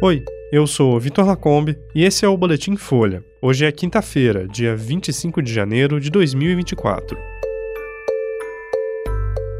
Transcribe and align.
Oi, 0.00 0.22
eu 0.52 0.64
sou 0.64 1.00
Vitor 1.00 1.26
Lacombe 1.26 1.76
e 1.92 2.04
esse 2.04 2.24
é 2.24 2.28
o 2.28 2.36
Boletim 2.36 2.76
Folha. 2.76 3.20
Hoje 3.42 3.66
é 3.66 3.72
quinta-feira, 3.72 4.46
dia 4.46 4.76
25 4.76 5.42
de 5.42 5.52
janeiro 5.52 6.00
de 6.00 6.08
2024. 6.08 7.18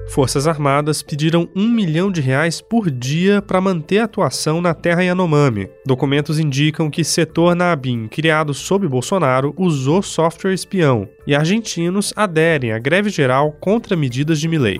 Forças 0.06 0.46
Armadas 0.46 1.02
pediram 1.02 1.48
um 1.56 1.68
milhão 1.68 2.08
de 2.08 2.20
reais 2.20 2.60
por 2.60 2.88
dia 2.88 3.42
para 3.42 3.60
manter 3.60 3.98
a 3.98 4.04
atuação 4.04 4.60
na 4.60 4.74
terra 4.74 5.02
Yanomami. 5.02 5.68
Documentos 5.84 6.38
indicam 6.38 6.88
que 6.88 7.02
setor 7.02 7.56
na 7.56 7.72
ABIN, 7.72 8.06
criado 8.06 8.54
sob 8.54 8.86
Bolsonaro, 8.86 9.52
usou 9.56 10.04
software 10.04 10.54
espião 10.54 11.08
e 11.26 11.34
argentinos 11.34 12.12
aderem 12.14 12.70
à 12.70 12.78
greve 12.78 13.10
geral 13.10 13.50
contra 13.60 13.96
medidas 13.96 14.38
de 14.38 14.46
Milei. 14.46 14.78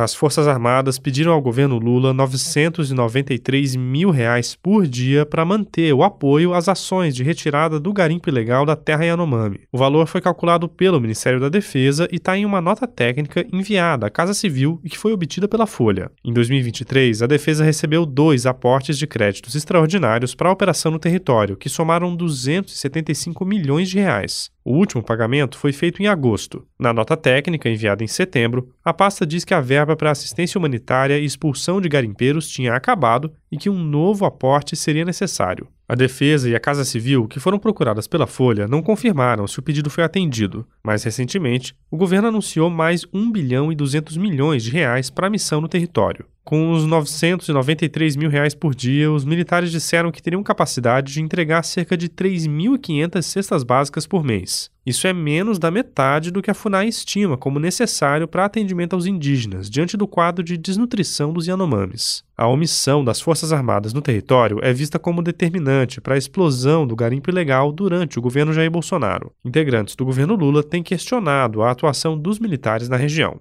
As 0.00 0.14
Forças 0.14 0.46
Armadas 0.46 0.96
pediram 0.96 1.32
ao 1.32 1.42
governo 1.42 1.76
Lula 1.76 2.14
993 2.14 3.74
mil 3.74 4.10
reais 4.10 4.54
por 4.54 4.86
dia 4.86 5.26
para 5.26 5.44
manter 5.44 5.92
o 5.92 6.04
apoio 6.04 6.54
às 6.54 6.68
ações 6.68 7.16
de 7.16 7.24
retirada 7.24 7.80
do 7.80 7.92
garimpo 7.92 8.28
ilegal 8.28 8.64
da 8.64 8.76
terra 8.76 9.04
Yanomami. 9.04 9.62
O 9.72 9.76
valor 9.76 10.06
foi 10.06 10.20
calculado 10.20 10.68
pelo 10.68 11.00
Ministério 11.00 11.40
da 11.40 11.48
Defesa 11.48 12.08
e 12.12 12.16
está 12.16 12.38
em 12.38 12.46
uma 12.46 12.60
nota 12.60 12.86
técnica 12.86 13.44
enviada 13.52 14.06
à 14.06 14.10
Casa 14.10 14.34
Civil 14.34 14.80
e 14.84 14.88
que 14.88 14.96
foi 14.96 15.12
obtida 15.12 15.48
pela 15.48 15.66
Folha. 15.66 16.12
Em 16.24 16.32
2023, 16.32 17.22
a 17.22 17.26
Defesa 17.26 17.64
recebeu 17.64 18.06
dois 18.06 18.46
aportes 18.46 18.96
de 18.98 19.06
créditos 19.06 19.56
extraordinários 19.56 20.32
para 20.32 20.48
a 20.48 20.52
operação 20.52 20.92
no 20.92 21.00
território, 21.00 21.56
que 21.56 21.68
somaram 21.68 22.14
275 22.14 23.44
milhões 23.44 23.88
de 23.88 23.98
reais. 23.98 24.48
O 24.70 24.72
último 24.76 25.02
pagamento 25.02 25.56
foi 25.56 25.72
feito 25.72 26.02
em 26.02 26.08
agosto. 26.08 26.62
Na 26.78 26.92
nota 26.92 27.16
técnica 27.16 27.70
enviada 27.70 28.04
em 28.04 28.06
setembro, 28.06 28.68
a 28.84 28.92
pasta 28.92 29.26
diz 29.26 29.42
que 29.42 29.54
a 29.54 29.62
verba 29.62 29.96
para 29.96 30.10
assistência 30.10 30.58
humanitária 30.58 31.18
e 31.18 31.24
expulsão 31.24 31.80
de 31.80 31.88
garimpeiros 31.88 32.46
tinha 32.50 32.74
acabado 32.74 33.32
e 33.50 33.56
que 33.56 33.70
um 33.70 33.78
novo 33.78 34.24
aporte 34.24 34.76
seria 34.76 35.04
necessário. 35.04 35.68
A 35.88 35.94
Defesa 35.94 36.50
e 36.50 36.54
a 36.54 36.60
Casa 36.60 36.84
Civil, 36.84 37.26
que 37.26 37.40
foram 37.40 37.58
procuradas 37.58 38.06
pela 38.06 38.26
Folha, 38.26 38.68
não 38.68 38.82
confirmaram 38.82 39.46
se 39.46 39.58
o 39.58 39.62
pedido 39.62 39.88
foi 39.88 40.04
atendido. 40.04 40.66
Mais 40.84 41.02
recentemente, 41.02 41.74
o 41.90 41.96
governo 41.96 42.28
anunciou 42.28 42.68
mais 42.68 43.06
1 43.12 43.32
bilhão 43.32 43.72
e 43.72 43.74
200 43.74 44.18
milhões 44.18 44.62
de 44.62 44.70
reais 44.70 45.08
para 45.08 45.28
a 45.28 45.30
missão 45.30 45.62
no 45.62 45.68
território. 45.68 46.26
Com 46.44 46.72
os 46.72 46.84
993 46.86 48.16
mil 48.16 48.30
reais 48.30 48.54
por 48.54 48.74
dia, 48.74 49.10
os 49.10 49.24
militares 49.24 49.70
disseram 49.70 50.10
que 50.10 50.22
teriam 50.22 50.42
capacidade 50.42 51.12
de 51.12 51.22
entregar 51.22 51.62
cerca 51.62 51.96
de 51.96 52.08
3.500 52.08 53.22
cestas 53.22 53.62
básicas 53.62 54.06
por 54.06 54.24
mês. 54.24 54.70
Isso 54.88 55.06
é 55.06 55.12
menos 55.12 55.58
da 55.58 55.70
metade 55.70 56.30
do 56.30 56.40
que 56.40 56.50
a 56.50 56.54
FUNAI 56.54 56.88
estima 56.88 57.36
como 57.36 57.60
necessário 57.60 58.26
para 58.26 58.46
atendimento 58.46 58.94
aos 58.94 59.04
indígenas, 59.04 59.68
diante 59.68 59.98
do 59.98 60.08
quadro 60.08 60.42
de 60.42 60.56
desnutrição 60.56 61.30
dos 61.30 61.46
Yanomamis. 61.46 62.24
A 62.34 62.48
omissão 62.48 63.04
das 63.04 63.20
Forças 63.20 63.52
Armadas 63.52 63.92
no 63.92 64.00
território 64.00 64.60
é 64.62 64.72
vista 64.72 64.98
como 64.98 65.20
determinante 65.22 66.00
para 66.00 66.14
a 66.14 66.16
explosão 66.16 66.86
do 66.86 66.96
garimpo 66.96 67.28
ilegal 67.28 67.70
durante 67.70 68.18
o 68.18 68.22
governo 68.22 68.54
Jair 68.54 68.70
Bolsonaro. 68.70 69.30
Integrantes 69.44 69.94
do 69.94 70.06
governo 70.06 70.34
Lula 70.34 70.62
têm 70.62 70.82
questionado 70.82 71.60
a 71.60 71.70
atuação 71.70 72.18
dos 72.18 72.38
militares 72.38 72.88
na 72.88 72.96
região. 72.96 73.38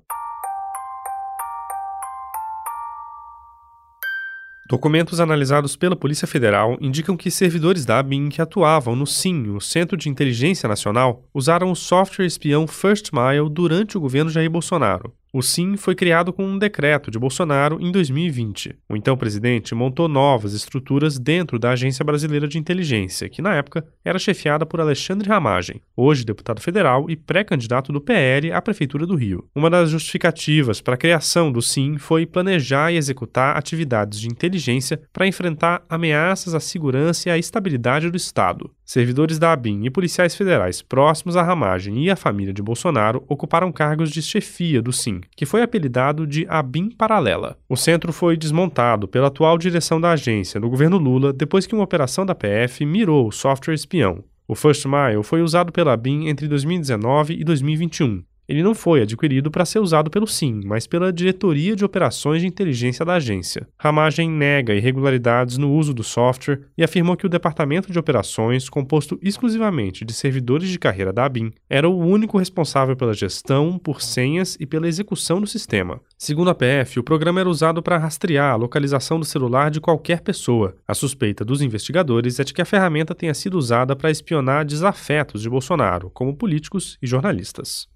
Documentos 4.70 5.22
analisados 5.22 5.78
pela 5.78 5.96
Polícia 5.96 6.28
Federal 6.28 6.78
indicam 6.82 7.16
que 7.16 7.32
servidores 7.32 7.86
da 7.86 8.00
ABIN 8.00 8.28
que 8.28 8.42
atuavam 8.42 8.98
no 8.98 9.08
SIM, 9.08 9.48
o 9.52 9.62
Centro 9.62 9.96
de 9.96 10.10
Inteligência 10.10 10.68
Nacional, 10.68 11.24
usaram 11.34 11.72
o 11.72 11.76
software 11.76 12.26
espião 12.26 12.68
First 12.68 13.12
Mile 13.14 13.50
durante 13.50 13.98
o 13.98 14.02
governo 14.02 14.30
Jair 14.30 14.50
Bolsonaro. 14.50 15.14
O 15.38 15.44
SIM 15.44 15.78
foi 15.78 15.94
criado 15.94 16.34
com 16.34 16.44
um 16.44 16.58
decreto 16.58 17.12
de 17.12 17.20
Bolsonaro 17.20 17.78
em 17.80 17.92
2020. 17.92 18.76
O 18.90 18.96
então 18.96 19.16
presidente 19.16 19.76
montou 19.76 20.08
novas 20.08 20.52
estruturas 20.56 21.20
dentro 21.20 21.60
da 21.60 21.74
Agência 21.74 22.04
Brasileira 22.04 22.48
de 22.48 22.58
Inteligência, 22.58 23.30
que 23.30 23.40
na 23.40 23.54
época 23.54 23.86
era 24.04 24.18
chefiada 24.18 24.66
por 24.66 24.82
Alexandre 24.82 25.30
Ramagem, 25.30 25.80
hoje 25.96 26.26
deputado 26.26 26.60
federal 26.60 27.08
e 27.08 27.16
pré-candidato 27.16 27.94
do 27.94 28.02
PL 28.02 28.52
à 28.52 28.60
Prefeitura 28.60 29.06
do 29.06 29.14
Rio. 29.14 29.48
Uma 29.54 29.70
das 29.70 29.92
justificativas 29.92 30.82
para 30.82 30.96
a 30.96 30.98
criação 30.98 31.52
do 31.52 31.62
SIM 31.62 32.00
foi 32.00 32.26
planejar 32.26 32.92
e 32.92 32.98
executar 32.98 33.56
atividades 33.56 34.20
de 34.20 34.28
inteligência 34.28 35.00
para 35.14 35.28
enfrentar 35.28 35.86
ameaças 35.88 36.56
à 36.56 36.60
segurança 36.60 37.30
e 37.30 37.32
à 37.32 37.38
estabilidade 37.38 38.10
do 38.10 38.18
Estado. 38.18 38.72
Servidores 38.88 39.38
da 39.38 39.52
ABIN 39.52 39.84
e 39.84 39.90
policiais 39.90 40.34
federais 40.34 40.82
próximos 40.82 41.36
à 41.36 41.44
Ramagem 41.44 42.06
e 42.06 42.10
à 42.10 42.16
família 42.16 42.54
de 42.54 42.62
Bolsonaro 42.62 43.22
ocuparam 43.28 43.70
cargos 43.70 44.10
de 44.10 44.22
chefia 44.22 44.82
do 44.82 44.94
SIM, 44.94 45.20
que 45.36 45.46
foi 45.46 45.62
apelidado 45.62 46.26
de 46.26 46.46
ABIN 46.48 46.92
Paralela. 46.92 47.58
O 47.68 47.76
centro 47.76 48.14
foi 48.14 48.38
desmontado 48.38 49.06
pela 49.06 49.28
atual 49.28 49.58
direção 49.58 50.00
da 50.00 50.12
agência 50.12 50.58
no 50.58 50.70
governo 50.70 50.98
Lula 50.98 51.34
depois 51.34 51.68
que 51.68 51.76
uma 51.76 51.84
operação 51.84 52.26
da 52.26 52.34
PF 52.34 52.86
mirou 52.86 53.28
o 53.28 53.32
software 53.34 53.74
espião. 53.74 54.24
O 54.48 54.56
First 54.56 54.86
Mile 54.86 55.22
foi 55.22 55.42
usado 55.42 55.70
pela 55.74 55.92
ABIN 55.92 56.30
entre 56.30 56.48
2019 56.48 57.34
e 57.34 57.44
2021 57.44 58.24
ele 58.48 58.64
não 58.64 58.74
foi 58.74 59.02
adquirido 59.02 59.52
para 59.52 59.66
ser 59.66 59.80
usado 59.80 60.10
pelo 60.10 60.28
SIM, 60.28 60.62
mas 60.66 60.88
pela 60.88 61.12
Diretoria 61.12 61.76
de 61.76 61.84
Operações 61.84 62.42
de 62.42 62.48
Inteligência 62.48 63.04
da 63.04 63.16
agência. 63.16 63.68
Ramagem 63.78 64.30
nega 64.30 64.74
irregularidades 64.74 65.58
no 65.58 65.74
uso 65.74 65.94
do 65.94 66.04
software 66.04 66.62
e 66.78 66.84
afirmou 66.84 67.18
que 67.18 67.26
o 67.26 67.30
Departamento 67.30 67.92
de 67.92 68.00
Operações, 68.00 68.70
composto 68.70 69.20
exclusivamente 69.22 70.06
de 70.06 70.14
servidores 70.14 70.70
de 70.70 70.80
carreira 70.80 71.12
da 71.12 71.26
ABIN, 71.26 71.52
era 71.70 71.90
o 71.90 71.98
único 71.98 72.38
responsável 72.38 72.96
pela 72.96 73.14
gestão, 73.14 73.78
por 73.78 74.02
senhas 74.02 74.56
e 74.60 74.66
pela 74.66 74.88
execução 74.88 75.42
do 75.42 75.48
sistema. 75.48 76.00
Segundo 76.18 76.50
a 76.50 76.56
PF, 76.56 77.00
o 77.00 77.04
programa 77.04 77.40
era 77.40 77.50
usado 77.50 77.82
para 77.82 77.98
rastrear 77.98 78.54
a 78.54 78.56
localização 78.56 79.20
do 79.20 79.26
celular 79.26 79.70
de 79.70 79.82
qualquer 79.82 80.22
pessoa. 80.22 80.76
A 80.88 80.94
suspeita 80.94 81.44
dos 81.44 81.62
investigadores 81.62 82.40
é 82.40 82.44
de 82.44 82.54
que 82.54 82.62
a 82.62 82.66
ferramenta 82.66 83.14
tenha 83.14 83.34
sido 83.34 83.58
usada 83.58 83.96
para 83.96 84.12
espionar 84.12 84.66
desafetos 84.66 85.42
de 85.42 85.50
Bolsonaro, 85.50 86.10
como 86.12 86.36
políticos 86.36 86.98
e 87.02 87.08
jornalistas. 87.08 87.88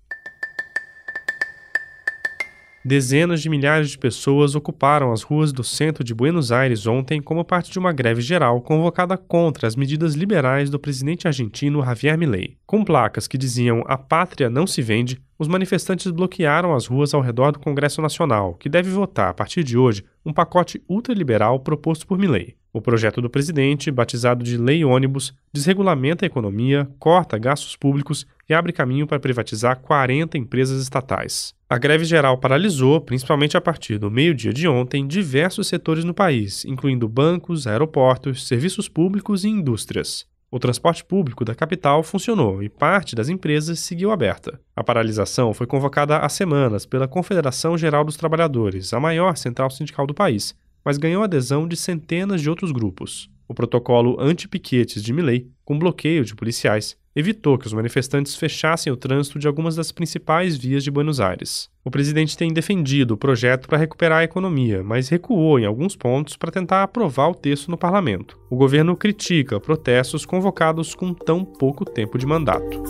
Dezenas 2.83 3.43
de 3.43 3.49
milhares 3.49 3.91
de 3.91 3.97
pessoas 3.97 4.55
ocuparam 4.55 5.11
as 5.11 5.21
ruas 5.21 5.53
do 5.53 5.63
centro 5.63 6.03
de 6.03 6.15
Buenos 6.15 6.51
Aires 6.51 6.87
ontem 6.87 7.21
como 7.21 7.45
parte 7.45 7.71
de 7.71 7.77
uma 7.77 7.93
greve 7.93 8.21
geral 8.21 8.59
convocada 8.59 9.15
contra 9.15 9.67
as 9.67 9.75
medidas 9.75 10.15
liberais 10.15 10.67
do 10.67 10.79
presidente 10.79 11.27
argentino 11.27 11.85
Javier 11.85 12.17
Milei. 12.17 12.57
Com 12.65 12.83
placas 12.83 13.27
que 13.27 13.37
diziam 13.37 13.83
A 13.85 13.99
pátria 13.99 14.49
não 14.49 14.65
se 14.65 14.81
vende, 14.81 15.21
os 15.37 15.47
manifestantes 15.47 16.11
bloquearam 16.11 16.73
as 16.73 16.87
ruas 16.87 17.13
ao 17.13 17.21
redor 17.21 17.51
do 17.51 17.59
Congresso 17.59 18.01
Nacional, 18.01 18.55
que 18.55 18.67
deve 18.67 18.89
votar 18.89 19.29
a 19.29 19.33
partir 19.33 19.63
de 19.63 19.77
hoje 19.77 20.03
um 20.25 20.33
pacote 20.33 20.81
ultraliberal 20.89 21.59
proposto 21.59 22.07
por 22.07 22.17
Milei. 22.17 22.55
O 22.73 22.79
projeto 22.79 23.21
do 23.21 23.29
presidente, 23.29 23.91
batizado 23.91 24.45
de 24.45 24.55
Lei 24.55 24.85
Ônibus, 24.85 25.33
desregulamenta 25.51 26.25
a 26.25 26.27
economia, 26.27 26.89
corta 26.97 27.37
gastos 27.37 27.75
públicos 27.75 28.25
e 28.47 28.53
abre 28.53 28.71
caminho 28.71 29.05
para 29.05 29.19
privatizar 29.19 29.81
40 29.81 30.37
empresas 30.37 30.81
estatais. 30.81 31.53
A 31.69 31.77
greve 31.77 32.05
geral 32.05 32.37
paralisou, 32.37 33.01
principalmente 33.01 33.57
a 33.57 33.61
partir 33.61 33.97
do 33.97 34.09
meio-dia 34.09 34.53
de 34.53 34.69
ontem, 34.69 35.05
diversos 35.05 35.67
setores 35.67 36.05
no 36.05 36.13
país, 36.13 36.63
incluindo 36.63 37.09
bancos, 37.09 37.67
aeroportos, 37.67 38.47
serviços 38.47 38.87
públicos 38.87 39.43
e 39.43 39.49
indústrias. 39.49 40.25
O 40.49 40.59
transporte 40.59 41.03
público 41.03 41.43
da 41.43 41.55
capital 41.55 42.03
funcionou 42.03 42.63
e 42.63 42.69
parte 42.69 43.15
das 43.15 43.27
empresas 43.27 43.79
seguiu 43.79 44.11
aberta. 44.11 44.59
A 44.75 44.83
paralisação 44.83 45.53
foi 45.53 45.65
convocada 45.65 46.17
há 46.17 46.27
semanas 46.29 46.85
pela 46.85 47.07
Confederação 47.07 47.77
Geral 47.77 48.03
dos 48.05 48.17
Trabalhadores, 48.17 48.93
a 48.93 48.99
maior 48.99 49.35
central 49.37 49.69
sindical 49.69 50.05
do 50.05 50.13
país, 50.13 50.53
mas 50.83 50.97
ganhou 50.97 51.23
adesão 51.23 51.67
de 51.67 51.75
centenas 51.75 52.41
de 52.41 52.49
outros 52.49 52.71
grupos. 52.71 53.29
O 53.47 53.53
protocolo 53.53 54.15
anti-piquetes 54.19 55.03
de 55.03 55.11
Milley, 55.11 55.49
com 55.65 55.77
bloqueio 55.77 56.23
de 56.23 56.33
policiais, 56.33 56.95
evitou 57.15 57.57
que 57.57 57.67
os 57.67 57.73
manifestantes 57.73 58.35
fechassem 58.35 58.91
o 58.91 58.95
trânsito 58.97 59.37
de 59.37 59.47
algumas 59.47 59.75
das 59.75 59.91
principais 59.91 60.55
vias 60.55 60.83
de 60.83 60.89
Buenos 60.89 61.19
Aires. 61.19 61.69
O 61.83 61.91
presidente 61.91 62.37
tem 62.37 62.53
defendido 62.53 63.13
o 63.13 63.17
projeto 63.17 63.67
para 63.67 63.77
recuperar 63.77 64.19
a 64.19 64.23
economia, 64.23 64.83
mas 64.83 65.09
recuou 65.09 65.59
em 65.59 65.65
alguns 65.65 65.95
pontos 65.95 66.37
para 66.37 66.51
tentar 66.51 66.83
aprovar 66.83 67.29
o 67.29 67.35
texto 67.35 67.69
no 67.69 67.77
parlamento. 67.77 68.39
O 68.49 68.55
governo 68.55 68.95
critica 68.95 69.59
protestos 69.59 70.25
convocados 70.25 70.95
com 70.95 71.13
tão 71.13 71.43
pouco 71.43 71.83
tempo 71.83 72.17
de 72.17 72.25
mandato. 72.25 72.81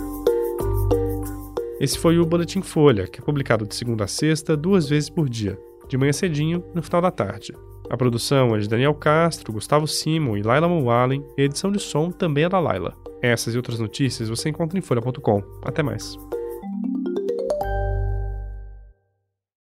Esse 1.79 1.97
foi 1.97 2.19
o 2.19 2.25
Boletim 2.25 2.61
Folha, 2.61 3.07
que 3.07 3.19
é 3.19 3.23
publicado 3.23 3.65
de 3.65 3.73
segunda 3.73 4.03
a 4.03 4.07
sexta, 4.07 4.55
duas 4.55 4.87
vezes 4.87 5.09
por 5.09 5.27
dia, 5.27 5.57
de 5.89 5.97
manhã 5.97 6.13
cedinho 6.13 6.63
no 6.75 6.83
final 6.83 7.01
da 7.01 7.09
tarde. 7.09 7.51
A 7.91 7.97
produção 7.97 8.55
é 8.55 8.59
de 8.59 8.69
Daniel 8.69 8.95
Castro, 8.95 9.51
Gustavo 9.51 9.85
Simon 9.85 10.37
e 10.37 10.41
Laila 10.41 10.65
Mulalen, 10.65 11.25
e 11.37 11.41
a 11.41 11.45
edição 11.45 11.69
de 11.69 11.77
som 11.77 12.09
também 12.09 12.45
é 12.45 12.49
da 12.49 12.57
Laila. 12.57 12.95
Essas 13.21 13.53
e 13.53 13.57
outras 13.57 13.79
notícias 13.79 14.29
você 14.29 14.47
encontra 14.47 14.79
em 14.79 14.81
folha.com. 14.81 15.43
Até 15.61 15.83
mais. 15.83 16.17